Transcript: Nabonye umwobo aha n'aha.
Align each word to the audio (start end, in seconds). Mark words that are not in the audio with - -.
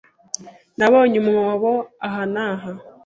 Nabonye 0.77 1.15
umwobo 1.23 1.71
aha 2.07 2.23
n'aha. 2.33 2.71